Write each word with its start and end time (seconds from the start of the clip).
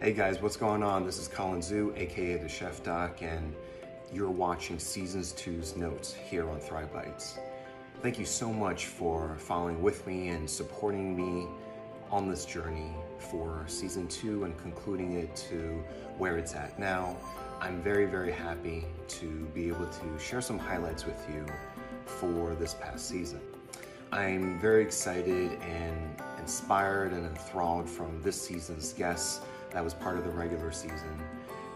Hey 0.00 0.12
guys, 0.12 0.40
what's 0.40 0.56
going 0.56 0.84
on? 0.84 1.04
This 1.04 1.18
is 1.18 1.26
Colin 1.26 1.58
Zhu, 1.58 1.92
aka 1.98 2.36
the 2.36 2.48
Chef 2.48 2.84
Doc, 2.84 3.20
and 3.20 3.52
you're 4.12 4.30
watching 4.30 4.78
Seasons 4.78 5.32
2's 5.32 5.76
notes 5.76 6.14
here 6.14 6.48
on 6.48 6.60
Thrive 6.60 6.92
Bites. 6.92 7.36
Thank 8.00 8.16
you 8.16 8.24
so 8.24 8.52
much 8.52 8.86
for 8.86 9.34
following 9.40 9.82
with 9.82 10.06
me 10.06 10.28
and 10.28 10.48
supporting 10.48 11.16
me 11.16 11.48
on 12.12 12.28
this 12.28 12.44
journey 12.44 12.92
for 13.18 13.64
season 13.66 14.06
two 14.06 14.44
and 14.44 14.56
concluding 14.56 15.14
it 15.14 15.34
to 15.50 15.82
where 16.16 16.38
it's 16.38 16.54
at 16.54 16.78
now. 16.78 17.16
I'm 17.60 17.82
very, 17.82 18.06
very 18.06 18.30
happy 18.30 18.84
to 19.08 19.26
be 19.52 19.66
able 19.66 19.86
to 19.86 20.18
share 20.20 20.40
some 20.40 20.60
highlights 20.60 21.06
with 21.06 21.26
you 21.28 21.44
for 22.06 22.54
this 22.54 22.72
past 22.72 23.08
season. 23.08 23.40
I'm 24.12 24.60
very 24.60 24.84
excited 24.84 25.58
and 25.60 26.22
inspired 26.38 27.12
and 27.12 27.26
enthralled 27.26 27.90
from 27.90 28.22
this 28.22 28.40
season's 28.40 28.92
guests 28.92 29.40
that 29.70 29.84
was 29.84 29.94
part 29.94 30.16
of 30.18 30.24
the 30.24 30.30
regular 30.30 30.72
season. 30.72 31.20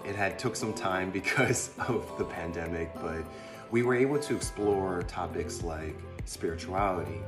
It 0.05 0.17
had 0.17 0.39
took 0.39 0.57
some 0.57 0.73
time 0.73 1.11
because 1.21 1.71
of 1.89 2.07
the 2.19 2.25
pandemic, 2.25 2.93
but 2.95 3.23
we 3.71 3.83
were 3.83 3.95
able 3.95 4.19
to 4.19 4.37
explore 4.37 5.03
topics 5.05 5.63
like 5.63 5.97
spirituality, 6.25 7.21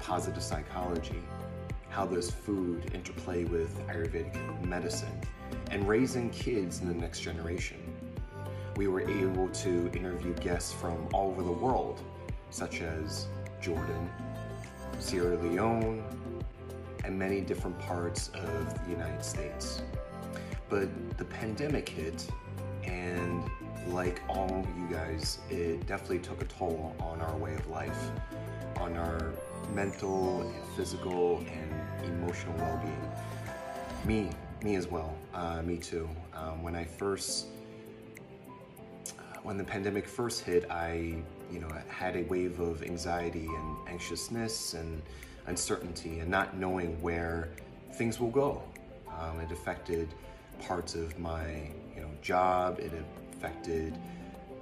positive 0.00 0.42
psychology, 0.42 1.22
how 1.88 2.06
does 2.06 2.30
food 2.30 2.90
interplay 2.94 3.44
with 3.44 3.78
Ayurvedic 3.88 4.64
medicine, 4.64 5.20
and 5.70 5.86
raising 5.88 6.30
kids 6.30 6.80
in 6.80 6.88
the 6.88 6.94
next 6.94 7.20
generation. 7.20 7.78
We 8.76 8.88
were 8.88 9.02
able 9.02 9.48
to 9.48 9.90
interview 9.92 10.34
guests 10.34 10.72
from 10.72 11.08
all 11.12 11.30
over 11.30 11.42
the 11.42 11.52
world, 11.52 12.00
such 12.50 12.80
as 12.80 13.26
Jordan, 13.60 14.08
Sierra 14.98 15.36
Leone, 15.36 16.02
and 17.04 17.18
many 17.18 17.40
different 17.40 17.78
parts 17.78 18.28
of 18.34 18.84
the 18.84 18.90
United 18.90 19.24
States. 19.24 19.82
But 20.68 20.88
the 21.18 21.24
pandemic 21.24 21.88
hit, 21.88 22.26
and 22.84 23.42
like 23.88 24.20
all 24.28 24.66
you 24.78 24.86
guys, 24.88 25.38
it 25.50 25.86
definitely 25.86 26.20
took 26.20 26.42
a 26.42 26.44
toll 26.44 26.94
on 27.00 27.20
our 27.20 27.36
way 27.36 27.54
of 27.54 27.66
life, 27.68 28.10
on 28.78 28.96
our 28.96 29.32
mental, 29.74 30.42
and 30.42 30.64
physical, 30.76 31.38
and 31.38 32.04
emotional 32.04 32.54
well-being. 32.58 33.12
Me, 34.04 34.30
me 34.62 34.76
as 34.76 34.86
well. 34.86 35.14
Uh, 35.34 35.62
me 35.62 35.76
too. 35.76 36.08
Um, 36.34 36.62
when 36.62 36.74
I 36.74 36.84
first, 36.84 37.46
when 39.42 39.56
the 39.56 39.64
pandemic 39.64 40.06
first 40.06 40.44
hit, 40.44 40.70
I, 40.70 41.22
you 41.50 41.58
know, 41.58 41.70
had 41.88 42.16
a 42.16 42.22
wave 42.22 42.60
of 42.60 42.82
anxiety 42.82 43.46
and 43.46 43.76
anxiousness 43.88 44.74
and 44.74 45.02
uncertainty, 45.50 46.20
and 46.20 46.30
not 46.30 46.56
knowing 46.56 47.00
where 47.02 47.48
things 47.94 48.18
will 48.18 48.30
go. 48.30 48.62
Um, 49.20 49.40
it 49.40 49.50
affected 49.50 50.08
parts 50.60 50.94
of 50.94 51.18
my, 51.18 51.44
you 51.94 52.00
know, 52.00 52.08
job. 52.22 52.78
It 52.78 52.92
affected 53.32 53.98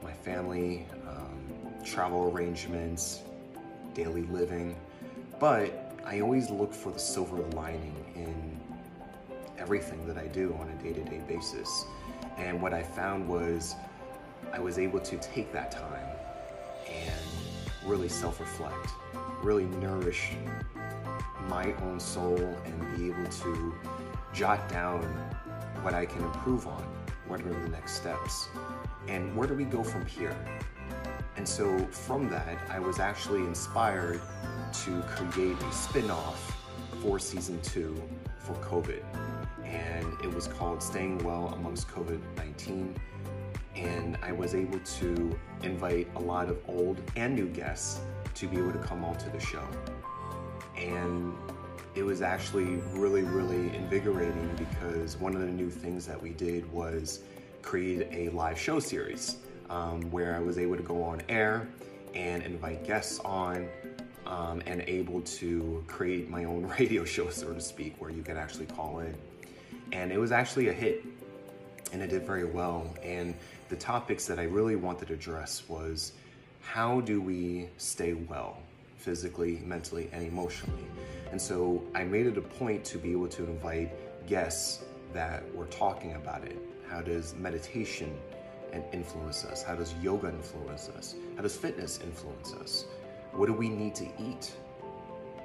my 0.03 0.13
family, 0.13 0.87
um, 1.07 1.39
travel 1.85 2.33
arrangements, 2.33 3.21
daily 3.95 4.23
living. 4.23 4.77
But 5.39 5.99
I 6.05 6.21
always 6.21 6.51
look 6.51 6.73
for 6.73 6.91
the 6.91 6.99
silver 6.99 7.43
lining 7.55 7.95
in 8.17 8.59
everything 9.59 10.07
that 10.07 10.17
I 10.17 10.27
do 10.29 10.57
on 10.59 10.69
a 10.69 10.83
day 10.83 10.95
to 10.95 11.05
day 11.05 11.21
basis. 11.29 11.85
And 12.39 12.63
what 12.63 12.73
I 12.73 12.83
found 12.83 13.29
was 13.29 13.75
I 14.53 14.59
was 14.59 14.79
able 14.79 15.01
to 15.01 15.17
take 15.19 15.53
that 15.53 15.71
time 15.71 16.07
and 16.89 17.21
really 17.85 18.09
self 18.09 18.41
reflect, 18.41 18.91
really 19.43 19.65
nourish 19.65 20.33
my 21.49 21.73
own 21.83 21.99
soul, 21.99 22.39
and 22.65 22.97
be 22.97 23.09
able 23.09 23.27
to 23.31 23.75
jot 24.33 24.69
down 24.69 25.03
what 25.83 25.95
I 25.95 26.07
can 26.07 26.23
improve 26.23 26.67
on, 26.67 26.83
what 27.27 27.41
are 27.41 27.49
the 27.49 27.69
next 27.69 27.93
steps, 27.93 28.49
and 29.07 29.35
where 29.37 29.49
do 29.49 29.55
we 29.55 29.65
go 29.65 29.83
from 29.83 30.05
here. 30.07 30.37
And 31.37 31.47
so 31.47 31.79
from 31.87 32.29
that, 32.31 32.59
I 32.69 32.79
was 32.79 32.99
actually 32.99 33.41
inspired 33.41 34.21
to 34.85 35.03
create 35.03 35.57
a 35.63 35.73
spin 35.73 36.11
off 36.11 36.57
for 37.01 37.19
season 37.19 37.61
two 37.63 38.01
for 38.39 38.55
COVID. 38.55 39.03
And 39.65 40.07
it 40.25 40.33
was 40.35 40.49
called 40.49 40.83
Staying 40.83 41.19
Well 41.19 41.49
Amongst 41.55 41.89
COVID 41.89 42.21
19. 42.37 42.95
And 43.77 44.19
I 44.23 44.33
was 44.33 44.55
able 44.55 44.81
to 44.81 45.39
invite 45.63 46.09
a 46.17 46.19
lot 46.19 46.49
of 46.49 46.59
old 46.67 47.01
and 47.15 47.37
new 47.37 47.47
guests 47.47 48.01
to 48.35 48.49
be 48.49 48.57
able 48.57 48.73
to 48.73 48.79
come 48.79 49.05
onto 49.05 49.31
the 49.31 49.39
show. 49.39 49.63
And 50.79 51.35
it 51.95 52.05
was 52.05 52.23
actually 52.23 52.77
really, 52.93 53.23
really 53.23 53.75
invigorating 53.75 54.51
because 54.57 55.17
one 55.17 55.35
of 55.35 55.41
the 55.41 55.49
new 55.49 55.71
things 55.71 56.07
that 56.07 56.21
we 56.21 56.31
did 56.31 56.71
was 56.73 57.21
create 57.63 58.09
a 58.13 58.31
live 58.31 58.59
show 58.59 58.79
series 58.79 59.39
um, 59.69 60.03
where 60.11 60.37
I 60.37 60.39
was 60.39 60.59
able 60.59 60.77
to 60.77 60.83
go 60.83 61.03
on 61.03 61.21
air 61.29 61.69
and 62.15 62.43
invite 62.43 62.87
guests 62.87 63.19
on 63.21 63.69
um, 64.27 64.63
and 64.67 64.83
able 64.83 65.23
to 65.23 65.85
create 65.89 66.31
my 66.31 66.45
own 66.45 66.67
radio 66.79 67.05
show, 67.05 67.31
so 67.31 67.53
to 67.53 67.61
speak, 67.61 68.01
where 68.01 68.11
you 68.11 68.23
could 68.23 68.37
actually 68.37 68.67
call 68.67 69.01
in. 69.01 69.15
And 69.93 70.13
it 70.13 70.19
was 70.19 70.33
actually 70.33 70.69
a 70.69 70.73
hit 70.73 71.05
and 71.93 72.03
it 72.03 72.11
did 72.11 72.27
very 72.27 72.45
well. 72.45 72.95
And 73.03 73.35
the 73.69 73.77
topics 73.77 74.27
that 74.27 74.39
I 74.39 74.45
really 74.45 74.77
wanted 74.77 75.09
to 75.09 75.15
address 75.15 75.65
was 75.69 76.13
how 76.61 77.01
do 77.01 77.21
we 77.21 77.69
stay 77.79 78.13
well 78.13 78.59
physically, 78.99 79.63
mentally, 79.65 80.11
and 80.13 80.27
emotionally? 80.27 80.85
And 81.31 81.41
so 81.41 81.83
I 81.95 82.05
made 82.05 82.27
it 82.27 82.37
a 82.37 82.43
point 82.43 82.85
to 82.87 82.99
be 82.99 83.13
able 83.13 83.29
to 83.29 83.45
invite 83.45 83.91
guests 84.27 84.85
that 85.13 85.43
were 85.55 85.67
talking 85.67 86.15
about 86.15 86.45
it. 86.45 86.59
How 86.89 87.01
does 87.01 87.35
meditation 87.35 88.17
and 88.73 88.85
influence 88.93 89.45
us? 89.45 89.63
How 89.63 89.75
does 89.75 89.95
yoga 90.03 90.29
influence 90.29 90.89
us? 90.91 91.15
How 91.37 91.43
does 91.43 91.57
fitness 91.57 92.01
influence 92.03 92.53
us? 92.55 92.85
What 93.33 93.47
do 93.47 93.53
we 93.53 93.69
need 93.69 93.95
to 93.97 94.07
eat? 94.19 94.53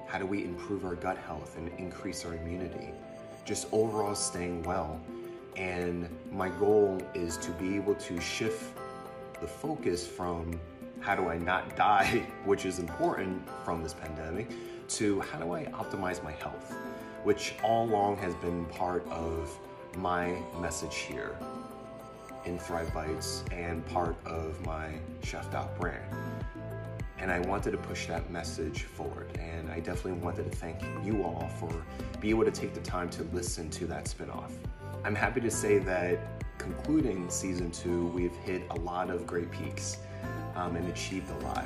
How 0.07 0.19
do 0.19 0.25
we 0.25 0.43
improve 0.43 0.85
our 0.85 0.95
gut 0.95 1.17
health 1.17 1.57
and 1.57 1.69
increase 1.77 2.25
our 2.25 2.35
immunity? 2.35 2.89
Just 3.45 3.67
overall 3.71 4.15
staying 4.15 4.63
well. 4.63 4.99
And 5.55 6.09
my 6.31 6.49
goal 6.49 7.01
is 7.13 7.37
to 7.37 7.51
be 7.51 7.75
able 7.75 7.95
to 7.95 8.19
shift 8.19 8.77
the 9.41 9.47
focus 9.47 10.07
from 10.07 10.59
how 11.03 11.15
do 11.15 11.27
I 11.27 11.37
not 11.37 11.75
die, 11.75 12.25
which 12.45 12.65
is 12.65 12.79
important 12.79 13.47
from 13.65 13.83
this 13.83 13.93
pandemic, 13.93 14.49
to 14.87 15.19
how 15.21 15.39
do 15.39 15.53
I 15.53 15.65
optimize 15.65 16.23
my 16.23 16.31
health, 16.31 16.75
which 17.23 17.55
all 17.61 17.85
along 17.85 18.17
has 18.17 18.33
been 18.35 18.65
part 18.67 19.05
of 19.09 19.57
my 19.97 20.37
message 20.59 20.95
here 20.95 21.35
in 22.45 22.57
Thrive 22.57 22.93
Bites 22.93 23.43
and 23.51 23.85
part 23.87 24.15
of 24.25 24.65
my 24.65 24.93
Chef 25.23 25.51
Doc 25.51 25.77
brand. 25.77 26.03
And 27.17 27.31
I 27.31 27.39
wanted 27.39 27.71
to 27.71 27.77
push 27.77 28.07
that 28.07 28.29
message 28.31 28.83
forward. 28.83 29.27
And 29.39 29.69
I 29.71 29.79
definitely 29.79 30.13
wanted 30.13 30.51
to 30.51 30.57
thank 30.57 30.81
you 31.05 31.23
all 31.23 31.49
for 31.59 31.71
being 32.19 32.35
able 32.35 32.45
to 32.45 32.51
take 32.51 32.73
the 32.73 32.81
time 32.81 33.09
to 33.11 33.23
listen 33.31 33.69
to 33.71 33.85
that 33.87 34.05
spinoff. 34.05 34.51
I'm 35.05 35.15
happy 35.15 35.39
to 35.41 35.51
say 35.51 35.79
that 35.79 36.43
concluding 36.57 37.29
season 37.29 37.71
two, 37.71 38.07
we've 38.07 38.35
hit 38.35 38.63
a 38.71 38.75
lot 38.75 39.09
of 39.09 39.25
great 39.25 39.51
peaks 39.51 39.99
um, 40.55 40.75
and 40.75 40.87
achieved 40.89 41.29
a 41.31 41.37
lot. 41.45 41.65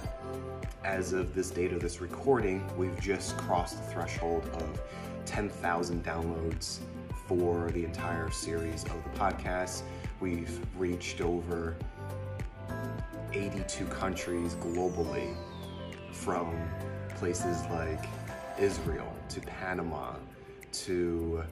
As 0.84 1.14
of 1.14 1.34
this 1.36 1.50
date 1.50 1.74
of 1.74 1.82
this 1.82 2.02
recording, 2.02 2.66
we've 2.78 3.00
just 3.00 3.38
crossed 3.38 3.78
the 3.78 3.92
threshold 3.92 4.50
of 4.54 4.82
10,000 5.26 6.04
downloads 6.04 6.80
for 7.28 7.70
the 7.72 7.84
entire 7.84 8.32
series 8.32 8.84
of 8.86 9.04
the 9.04 9.20
podcast. 9.20 9.82
We've 10.20 10.60
reached 10.78 11.22
over 11.22 11.76
82 13.34 13.86
countries 13.86 14.56
globally, 14.56 15.36
from 16.12 16.58
places 17.16 17.62
like 17.70 18.06
Israel 18.60 19.14
to 19.30 19.40
Panama 19.42 20.14
to 20.72 21.44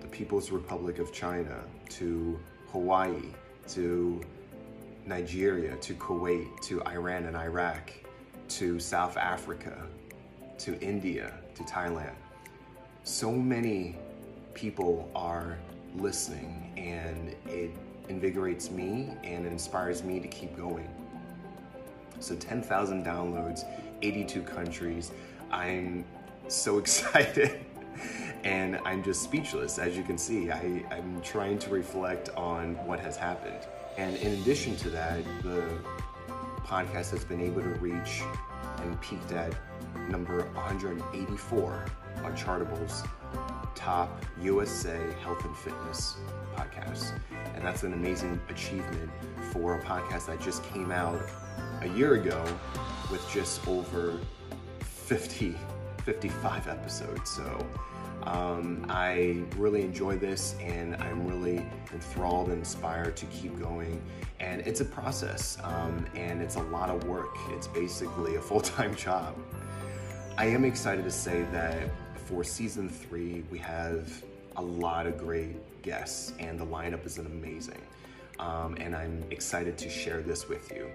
the 0.00 0.06
People's 0.08 0.50
Republic 0.50 0.98
of 0.98 1.12
China 1.12 1.62
to 1.90 2.38
Hawaii 2.72 3.22
to 3.68 4.20
Nigeria 5.08 5.74
to 5.76 5.94
Kuwait 5.94 6.60
to 6.60 6.82
Iran 6.84 7.24
and 7.24 7.36
Iraq 7.36 7.92
to 8.48 8.78
South 8.78 9.16
Africa 9.16 9.82
to 10.58 10.78
India 10.80 11.32
to 11.54 11.62
Thailand. 11.64 12.14
So 13.04 13.32
many 13.32 13.96
people 14.54 15.10
are 15.14 15.58
listening 15.96 16.72
and 16.76 17.34
it 17.50 17.70
invigorates 18.08 18.70
me 18.70 19.10
and 19.24 19.46
inspires 19.46 20.02
me 20.02 20.20
to 20.20 20.28
keep 20.28 20.56
going. 20.56 20.88
So 22.20 22.34
10,000 22.34 23.04
downloads, 23.04 23.64
82 24.02 24.42
countries. 24.42 25.12
I'm 25.50 26.04
so 26.48 26.78
excited 26.82 27.64
and 28.44 28.78
I'm 28.84 29.02
just 29.02 29.22
speechless. 29.22 29.78
As 29.78 29.96
you 29.96 30.02
can 30.02 30.18
see, 30.18 30.50
I, 30.50 30.84
I'm 30.90 31.20
trying 31.22 31.58
to 31.60 31.70
reflect 31.70 32.30
on 32.36 32.74
what 32.86 33.00
has 33.00 33.16
happened. 33.16 33.66
And 33.96 34.16
in 34.16 34.40
addition 34.40 34.76
to 34.76 34.90
that, 34.90 35.24
the 35.42 35.64
podcast 36.64 37.10
has 37.10 37.24
been 37.24 37.40
able 37.40 37.62
to 37.62 37.70
reach 37.80 38.22
and 38.82 39.00
peaked 39.00 39.32
at 39.32 39.54
number 40.08 40.44
184 40.54 41.86
on 42.24 42.36
Chartable's 42.36 43.02
top 43.74 44.24
USA 44.42 44.98
health 45.22 45.44
and 45.44 45.56
fitness 45.56 46.16
podcasts. 46.56 47.12
And 47.54 47.64
that's 47.64 47.82
an 47.82 47.92
amazing 47.92 48.40
achievement 48.48 49.10
for 49.52 49.76
a 49.76 49.82
podcast 49.82 50.26
that 50.26 50.40
just 50.40 50.62
came 50.64 50.90
out 50.90 51.20
a 51.82 51.88
year 51.88 52.14
ago 52.14 52.44
with 53.10 53.26
just 53.32 53.66
over 53.66 54.20
50, 54.80 55.56
55 56.08 56.68
episodes. 56.68 57.30
So 57.30 57.66
um, 58.22 58.86
I 58.88 59.42
really 59.58 59.82
enjoy 59.82 60.16
this 60.16 60.54
and 60.58 60.96
I'm 60.96 61.28
really 61.28 61.66
enthralled 61.92 62.48
and 62.48 62.60
inspired 62.60 63.14
to 63.18 63.26
keep 63.26 63.60
going. 63.60 64.00
And 64.40 64.62
it's 64.62 64.80
a 64.80 64.86
process 64.86 65.58
um, 65.62 66.06
and 66.14 66.40
it's 66.40 66.56
a 66.56 66.62
lot 66.62 66.88
of 66.88 67.04
work. 67.04 67.36
It's 67.50 67.66
basically 67.66 68.36
a 68.36 68.40
full 68.40 68.62
time 68.62 68.94
job. 69.06 69.36
I 70.38 70.46
am 70.46 70.64
excited 70.64 71.04
to 71.04 71.10
say 71.10 71.42
that 71.52 71.90
for 72.14 72.42
season 72.42 72.88
three, 72.88 73.44
we 73.50 73.58
have 73.58 74.24
a 74.56 74.62
lot 74.62 75.06
of 75.06 75.18
great 75.18 75.82
guests 75.82 76.32
and 76.38 76.58
the 76.58 76.64
lineup 76.64 77.04
is 77.04 77.18
amazing. 77.18 77.82
Um, 78.38 78.78
and 78.80 78.96
I'm 78.96 79.22
excited 79.30 79.76
to 79.76 79.90
share 79.90 80.22
this 80.22 80.48
with 80.48 80.72
you. 80.72 80.90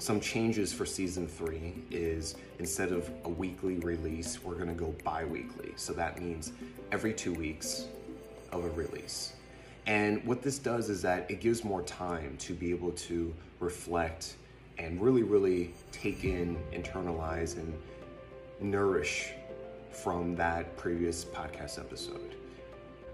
Some 0.00 0.18
changes 0.18 0.72
for 0.72 0.86
season 0.86 1.28
three 1.28 1.74
is 1.90 2.34
instead 2.58 2.90
of 2.90 3.10
a 3.24 3.28
weekly 3.28 3.74
release, 3.80 4.42
we're 4.42 4.54
gonna 4.54 4.72
go 4.72 4.94
bi 5.04 5.26
weekly. 5.26 5.74
So 5.76 5.92
that 5.92 6.18
means 6.18 6.52
every 6.90 7.12
two 7.12 7.34
weeks 7.34 7.84
of 8.50 8.64
a 8.64 8.70
release. 8.70 9.34
And 9.86 10.24
what 10.24 10.40
this 10.40 10.58
does 10.58 10.88
is 10.88 11.02
that 11.02 11.30
it 11.30 11.40
gives 11.40 11.64
more 11.64 11.82
time 11.82 12.38
to 12.38 12.54
be 12.54 12.70
able 12.70 12.92
to 12.92 13.34
reflect 13.58 14.36
and 14.78 14.98
really, 15.02 15.22
really 15.22 15.74
take 15.92 16.24
in, 16.24 16.56
internalize, 16.72 17.58
and 17.58 17.74
nourish 18.58 19.32
from 19.90 20.34
that 20.36 20.78
previous 20.78 21.26
podcast 21.26 21.78
episode. 21.78 22.36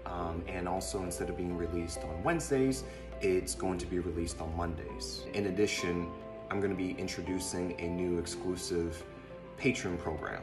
Um, 0.05 0.41
and 0.47 0.69
also, 0.69 1.03
instead 1.03 1.29
of 1.29 1.35
being 1.35 1.57
released 1.57 1.99
on 2.03 2.23
Wednesdays, 2.23 2.85
it's 3.19 3.55
going 3.55 3.77
to 3.79 3.85
be 3.85 3.99
released 3.99 4.39
on 4.39 4.55
Mondays. 4.55 5.25
In 5.33 5.47
addition, 5.47 6.09
I'm 6.49 6.59
going 6.61 6.71
to 6.71 6.77
be 6.77 6.91
introducing 6.97 7.75
a 7.79 7.87
new 7.87 8.19
exclusive 8.19 9.03
Patreon 9.59 9.99
program. 9.99 10.41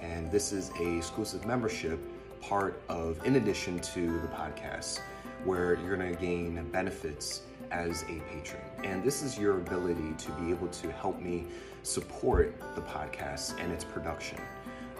And 0.00 0.30
this 0.30 0.52
is 0.52 0.70
a 0.80 0.96
exclusive 0.96 1.44
membership 1.44 1.98
part 2.40 2.80
of, 2.88 3.24
in 3.26 3.36
addition 3.36 3.78
to 3.80 4.20
the 4.20 4.28
podcast, 4.28 5.00
where 5.44 5.74
you're 5.74 5.96
going 5.96 6.14
to 6.14 6.20
gain 6.20 6.62
benefits 6.70 7.42
as 7.70 8.02
a 8.04 8.20
patron. 8.32 8.62
And 8.84 9.02
this 9.02 9.22
is 9.22 9.38
your 9.38 9.58
ability 9.58 10.14
to 10.18 10.32
be 10.32 10.50
able 10.50 10.68
to 10.68 10.92
help 10.92 11.20
me 11.20 11.46
support 11.82 12.54
the 12.74 12.80
podcast 12.82 13.60
and 13.60 13.72
its 13.72 13.84
production. 13.84 14.38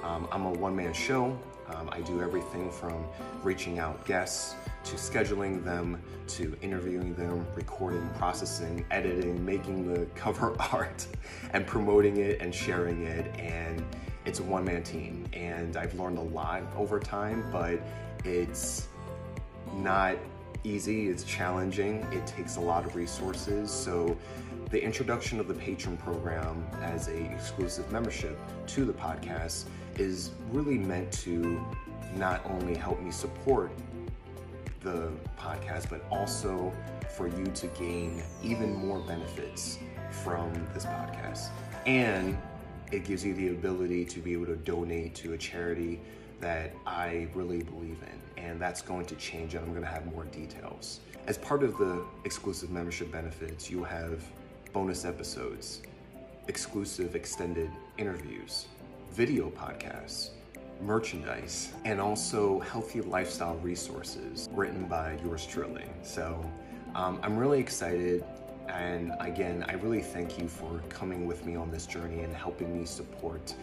Um, 0.03 0.29
I'm 0.31 0.44
a 0.44 0.53
one 0.53 0.77
man 0.77 0.93
show. 0.93 1.39
Um, 1.75 1.89
I 1.93 2.01
do 2.01 2.23
everything 2.23 2.71
from 2.71 3.05
reaching 3.43 3.79
out 3.79 4.05
guests 4.07 4.55
to 4.85 4.97
scheduling 4.97 5.65
them 5.65 6.01
to 6.29 6.57
interviewing 6.63 7.15
them, 7.15 7.47
recording, 7.55 8.09
processing, 8.19 8.85
editing, 8.91 9.45
making 9.45 9.93
the 9.93 10.07
cover 10.15 10.55
art, 10.73 11.07
and 11.53 11.67
promoting 11.67 12.19
it 12.19 12.41
and 12.41 12.55
sharing 12.55 13.03
it. 13.03 13.35
And 13.39 13.85
it's 14.25 14.41
a 14.41 14.45
one 14.45 14.65
man 14.65 14.83
team. 14.83 15.27
And 15.33 15.77
I've 15.77 15.95
learned 15.95 16.19
a 16.19 16.23
lot 16.23 16.63
over 16.77 17.01
time, 17.01 17.49
but 17.51 17.81
it's 18.25 18.89
not 19.75 20.17
easy, 20.65 21.09
it's 21.09 21.23
challenging, 21.25 22.03
it 22.13 22.27
takes 22.27 22.57
a 22.57 22.61
lot 22.61 22.85
of 22.85 22.97
resources. 22.97 23.71
So 23.71 24.17
the 24.71 24.83
introduction 24.83 25.39
of 25.39 25.47
the 25.47 25.55
Patreon 25.55 25.99
program 25.99 26.67
as 26.83 27.09
a 27.09 27.33
exclusive 27.33 27.91
membership 27.93 28.37
to 28.69 28.85
the 28.85 28.93
podcast 28.93 29.67
is 29.98 30.31
really 30.50 30.78
meant 30.78 31.12
to 31.12 31.60
not 32.16 32.44
only 32.46 32.75
help 32.75 33.00
me 33.00 33.10
support 33.10 33.70
the 34.81 35.10
podcast, 35.38 35.90
but 35.90 36.04
also 36.10 36.72
for 37.16 37.28
you 37.28 37.46
to 37.46 37.66
gain 37.69 38.22
even 38.43 38.75
more 38.75 39.00
benefits 39.00 39.78
from 40.10 40.52
this 40.72 40.87
podcast. 40.87 41.48
And 41.87 42.38
it 42.93 43.04
gives 43.04 43.25
you 43.25 43.34
the 43.34 43.48
ability 43.48 44.04
to 44.04 44.20
be 44.20 44.32
able 44.32 44.46
to 44.46 44.56
donate 44.56 45.14
to 45.16 45.32
a 45.32 45.38
charity 45.38 46.00
that 46.40 46.72
I 46.87 47.28
really 47.34 47.62
believe 47.62 47.98
in. 48.02 48.43
And 48.43 48.60
that's 48.60 48.82
going 48.82 49.06
to 49.06 49.16
change, 49.16 49.54
and 49.54 49.64
I'm 49.64 49.70
going 49.70 49.82
to 49.82 49.88
have 49.88 50.06
more 50.06 50.25
details. 50.25 51.00
As 51.26 51.38
part 51.38 51.62
of 51.62 51.76
the 51.78 52.04
exclusive 52.25 52.70
membership 52.70 53.10
benefits, 53.10 53.70
you 53.70 53.82
have 53.82 54.22
bonus 54.72 55.04
episodes, 55.04 55.82
exclusive 56.46 57.16
extended 57.16 57.70
interviews, 57.98 58.66
video 59.17 59.49
podcasts, 59.49 60.29
merchandise, 60.83 61.73
and 61.87 61.99
also 61.99 62.61
healthy 62.61 63.01
lifestyle 63.01 63.57
resources 63.57 64.47
written 64.53 64.85
by 64.85 65.17
yours 65.25 65.47
truly. 65.47 65.87
So 66.03 66.45
um, 66.95 67.19
I'm 67.23 67.35
really 67.39 67.59
excited. 67.59 68.23
And 68.69 69.13
again, 69.19 69.65
I 69.71 69.73
really 69.75 70.03
thank 70.03 70.39
you 70.39 70.47
for 70.47 70.83
coming 70.91 71.27
with 71.27 71.47
me 71.47 71.57
on 71.57 71.71
this 71.71 71.87
journey 71.87 72.25
and 72.25 72.35
helping 72.35 72.79
me 72.79 72.85
support 72.85 73.55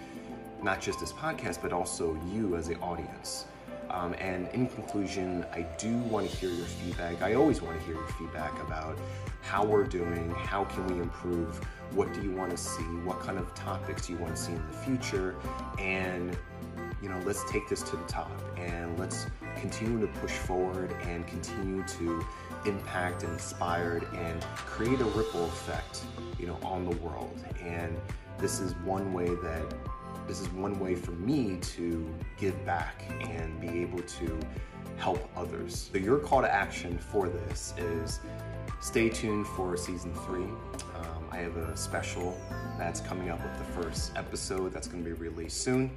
not 0.63 0.81
just 0.81 0.99
this 0.99 1.13
podcast, 1.13 1.61
but 1.61 1.71
also 1.71 2.19
you 2.33 2.55
as 2.55 2.67
the 2.67 2.75
audience. 2.79 3.45
Um, 3.93 4.15
and 4.15 4.47
in 4.49 4.67
conclusion, 4.67 5.45
I 5.53 5.61
do 5.77 5.95
want 5.99 6.27
to 6.29 6.35
hear 6.35 6.49
your 6.49 6.65
feedback. 6.65 7.21
I 7.21 7.35
always 7.35 7.61
want 7.61 7.79
to 7.79 7.85
hear 7.85 7.93
your 7.93 8.07
feedback 8.07 8.59
about 8.63 8.97
how 9.41 9.63
we're 9.63 9.83
doing, 9.83 10.31
how 10.31 10.63
can 10.65 10.87
we 10.87 10.99
improve, 10.99 11.63
what 11.91 12.11
do 12.11 12.21
you 12.23 12.31
want 12.31 12.49
to 12.49 12.57
see, 12.57 12.81
what 13.05 13.19
kind 13.19 13.37
of 13.37 13.53
topics 13.53 14.07
do 14.07 14.13
you 14.13 14.19
want 14.19 14.35
to 14.35 14.41
see 14.41 14.51
in 14.51 14.67
the 14.67 14.73
future, 14.73 15.35
and 15.77 16.35
you 17.03 17.09
know, 17.09 17.19
let's 17.25 17.43
take 17.51 17.67
this 17.67 17.83
to 17.83 17.97
the 17.97 18.03
top 18.03 18.31
and 18.57 18.97
let's 18.97 19.27
continue 19.57 19.99
to 19.99 20.07
push 20.19 20.31
forward 20.31 20.95
and 21.03 21.27
continue 21.27 21.83
to 21.83 22.25
impact 22.65 23.23
and 23.23 23.33
inspire 23.33 24.01
and 24.15 24.41
create 24.55 25.01
a 25.01 25.05
ripple 25.05 25.43
effect, 25.45 26.01
you 26.39 26.47
know, 26.47 26.57
on 26.63 26.89
the 26.89 26.95
world. 26.97 27.37
And 27.61 27.99
this 28.39 28.61
is 28.61 28.73
one 28.85 29.11
way 29.11 29.27
that 29.27 29.73
this 30.27 30.39
is 30.39 30.49
one 30.49 30.79
way 30.79 30.95
for 30.95 31.11
me 31.11 31.57
to 31.61 32.07
give 32.37 32.65
back 32.65 33.03
and 33.21 33.59
be 33.59 33.81
able 33.81 34.01
to 34.01 34.39
help 34.97 35.29
others. 35.35 35.89
So 35.91 35.97
your 35.97 36.19
call 36.19 36.41
to 36.41 36.53
action 36.53 36.97
for 36.97 37.29
this 37.29 37.73
is 37.77 38.19
stay 38.81 39.09
tuned 39.09 39.47
for 39.47 39.75
season 39.77 40.13
three. 40.25 40.47
Um, 40.95 41.25
I 41.31 41.37
have 41.37 41.57
a 41.57 41.75
special 41.75 42.39
that's 42.77 42.99
coming 42.99 43.29
up 43.29 43.41
with 43.43 43.57
the 43.57 43.81
first 43.81 44.11
episode 44.15 44.73
that's 44.73 44.87
going 44.87 45.03
to 45.03 45.09
be 45.09 45.15
released 45.15 45.61
soon 45.61 45.91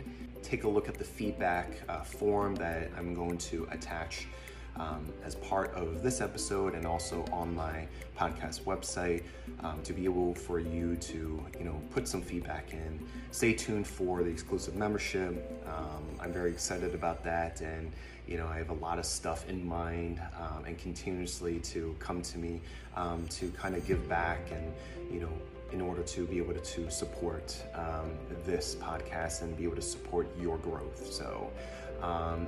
take 0.46 0.64
a 0.64 0.68
look 0.68 0.88
at 0.88 0.94
the 0.94 1.04
feedback 1.04 1.80
uh, 1.88 2.02
form 2.02 2.54
that 2.54 2.90
I'm 2.96 3.14
going 3.14 3.36
to 3.38 3.66
attach 3.72 4.28
um, 4.78 5.06
as 5.24 5.34
part 5.36 5.72
of 5.74 6.02
this 6.02 6.20
episode 6.20 6.74
and 6.74 6.86
also 6.86 7.24
on 7.32 7.54
my 7.54 7.86
podcast 8.16 8.62
website 8.62 9.22
um, 9.60 9.82
to 9.82 9.92
be 9.92 10.04
able 10.04 10.34
for 10.34 10.58
you 10.58 10.96
to 10.96 11.42
you 11.58 11.64
know 11.64 11.80
put 11.90 12.08
some 12.08 12.22
feedback 12.22 12.72
in 12.72 12.98
stay 13.30 13.52
tuned 13.52 13.86
for 13.86 14.22
the 14.22 14.30
exclusive 14.30 14.74
membership 14.74 15.62
um, 15.66 16.04
i'm 16.20 16.32
very 16.32 16.50
excited 16.50 16.94
about 16.94 17.22
that 17.22 17.60
and 17.60 17.92
you 18.26 18.36
know 18.36 18.46
i 18.46 18.56
have 18.56 18.70
a 18.70 18.74
lot 18.74 18.98
of 18.98 19.04
stuff 19.04 19.48
in 19.48 19.66
mind 19.66 20.20
um, 20.40 20.64
and 20.64 20.78
continuously 20.78 21.58
to 21.60 21.94
come 21.98 22.22
to 22.22 22.38
me 22.38 22.60
um, 22.96 23.26
to 23.28 23.48
kind 23.50 23.74
of 23.74 23.86
give 23.86 24.08
back 24.08 24.40
and 24.50 24.72
you 25.12 25.20
know 25.20 25.32
in 25.72 25.80
order 25.80 26.02
to 26.02 26.24
be 26.26 26.38
able 26.38 26.54
to 26.54 26.90
support 26.90 27.56
um, 27.74 28.10
this 28.44 28.76
podcast 28.76 29.42
and 29.42 29.56
be 29.56 29.64
able 29.64 29.74
to 29.74 29.82
support 29.82 30.28
your 30.40 30.58
growth. 30.58 31.12
So, 31.12 31.50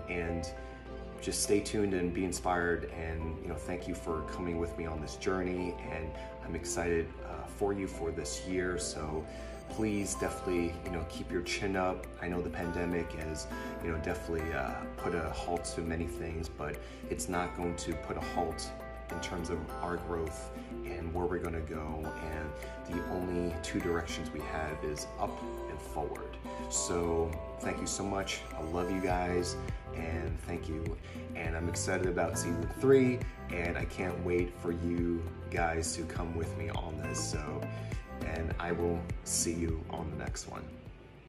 and 0.09 0.49
just 1.21 1.43
stay 1.43 1.61
tuned 1.61 1.95
and 1.95 2.13
be 2.13 2.25
inspired. 2.25 2.91
And 2.99 3.37
you 3.43 3.49
know, 3.49 3.55
thank 3.55 3.89
you 3.89 3.95
for 3.95 4.23
coming 4.23 4.59
with 4.59 4.77
me 4.79 4.87
on 4.87 5.01
this 5.01 5.17
journey. 5.17 5.75
And 5.91 6.11
I'm 6.45 6.55
excited 6.55 7.09
uh, 7.25 7.47
for 7.47 7.73
you 7.73 7.87
for 7.87 8.11
this 8.11 8.47
year. 8.47 8.79
So 8.79 9.25
please 9.71 10.15
definitely 10.15 10.73
you 10.85 10.91
know 10.91 11.05
keep 11.09 11.31
your 11.31 11.43
chin 11.43 11.77
up 11.77 12.07
i 12.23 12.29
know 12.29 12.41
the 12.41 12.51
pandemic 12.51 13.13
has 13.13 13.47
you 13.85 13.91
know 13.91 13.99
definitely 13.99 14.53
uh, 14.55 14.73
put 14.97 15.15
a 15.15 15.31
halt 15.31 15.65
to 15.65 15.81
many 15.83 16.07
things 16.07 16.49
but 16.49 16.77
it's 17.11 17.29
not 17.29 17.55
going 17.57 17.77
to 17.77 17.93
put 17.93 18.17
a 18.17 18.21
halt 18.35 18.71
in 19.11 19.21
terms 19.21 19.51
of 19.51 19.59
our 19.83 19.97
growth 19.97 20.51
and 20.85 21.13
where 21.13 21.27
we're 21.27 21.39
going 21.39 21.55
to 21.55 21.75
go. 21.75 22.13
And 22.33 22.97
the 22.97 23.03
only 23.11 23.55
two 23.63 23.81
directions 23.81 24.31
we 24.33 24.41
have 24.41 24.83
is 24.85 25.07
up 25.19 25.43
and 25.69 25.81
forward. 25.81 26.37
So 26.71 27.31
thank 27.61 27.81
you 27.81 27.87
so 27.87 28.05
much. 28.05 28.41
I 28.57 28.63
love 28.65 28.91
you 28.91 29.01
guys 29.01 29.57
and 29.95 30.39
thank 30.43 30.69
you. 30.69 30.97
And 31.35 31.57
I'm 31.57 31.69
excited 31.69 32.07
about 32.07 32.39
season 32.39 32.69
three 32.81 33.19
and 33.51 33.77
I 33.77 33.85
can't 33.87 34.19
wait 34.25 34.53
for 34.61 34.73
you 34.73 35.23
guys 35.51 35.95
to 35.97 36.03
come 36.05 36.35
with 36.37 36.57
me 36.59 36.71
on 36.71 37.01
this. 37.03 37.19
So, 37.33 37.61
and 38.27 38.55
I 38.59 38.73
will 38.73 39.01
see 39.25 39.55
you 39.55 39.85
on 39.91 40.11
the 40.11 40.17
next 40.17 40.49
one. 40.49 40.63